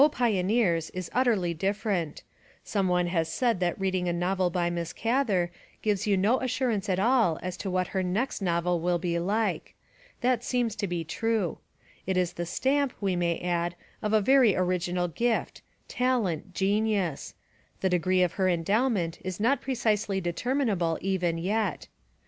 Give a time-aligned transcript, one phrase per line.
[0.11, 0.89] Pioneers!
[0.95, 2.23] is utterly different.
[2.63, 5.51] Some one has said that reading a novel by Miss Gather
[5.83, 9.19] gives you no as surance at all as to what her next novel will be
[9.19, 9.75] like.
[10.21, 11.59] That seems to be true.
[12.07, 17.35] It is the stamp, we may add, of a very original gift talent genius;
[17.81, 21.85] the degree of her endowment is not precisely determinable even yet.